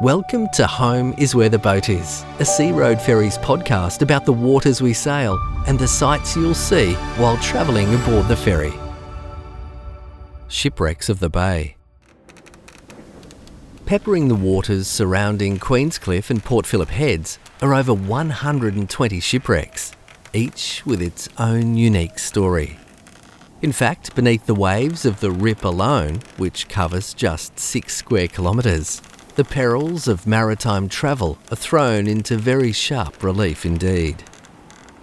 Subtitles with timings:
[0.00, 4.80] Welcome to Home is Where the Boat Is, a Searoad Ferries podcast about the waters
[4.80, 8.72] we sail and the sights you'll see while travelling aboard the ferry.
[10.48, 11.76] Shipwrecks of the Bay.
[13.84, 19.92] Peppering the waters surrounding Queenscliff and Port Phillip Heads are over 120 shipwrecks,
[20.32, 22.78] each with its own unique story.
[23.60, 29.02] In fact, beneath the waves of the Rip alone, which covers just six square kilometres,
[29.36, 34.24] the perils of maritime travel are thrown into very sharp relief indeed.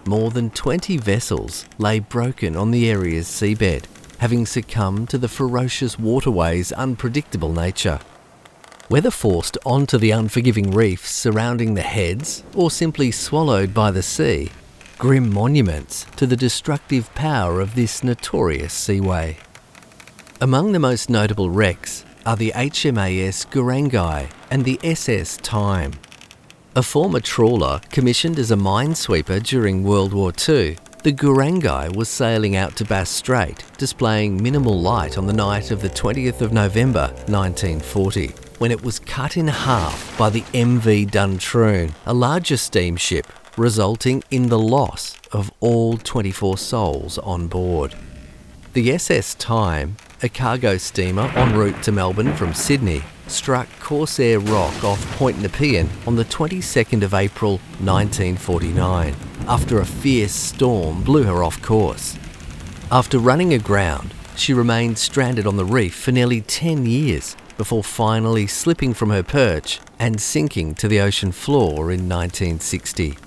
[0.07, 3.85] More than 20 vessels lay broken on the area's seabed,
[4.17, 7.99] having succumbed to the ferocious waterway's unpredictable nature.
[8.87, 14.49] Whether forced onto the unforgiving reefs surrounding the heads or simply swallowed by the sea,
[14.97, 19.37] grim monuments to the destructive power of this notorious seaway.
[20.41, 25.91] Among the most notable wrecks are the HMAS Goorangai and the SS Time.
[26.75, 32.55] A former trawler commissioned as a minesweeper during World War II, the Goorangai was sailing
[32.55, 37.07] out to Bass Strait, displaying minimal light on the night of the 20th of November
[37.27, 43.27] 1940, when it was cut in half by the MV Duntroon, a larger steamship
[43.57, 47.95] resulting in the loss of all 24 souls on board.
[48.73, 54.83] The SS Time, a cargo steamer en route to Melbourne from Sydney, struck Corsair Rock
[54.83, 59.15] off Point Nepean on the 22nd of April 1949
[59.47, 62.17] after a fierce storm blew her off course.
[62.91, 68.47] After running aground, she remained stranded on the reef for nearly 10 years before finally
[68.47, 73.19] slipping from her perch and sinking to the ocean floor in 1960.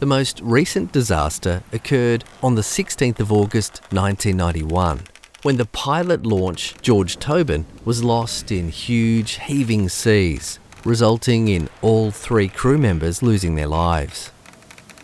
[0.00, 5.00] The most recent disaster occurred on the 16th of August 1991
[5.42, 12.12] when the pilot launch George Tobin was lost in huge heaving seas, resulting in all
[12.12, 14.30] three crew members losing their lives.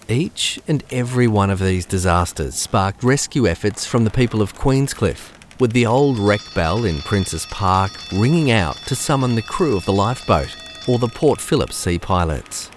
[0.08, 5.32] Each and every one of these disasters sparked rescue efforts from the people of Queenscliff,
[5.58, 9.84] with the old wreck bell in Princess Park ringing out to summon the crew of
[9.86, 10.54] the lifeboat
[10.86, 12.70] or the Port Phillip Sea Pilots.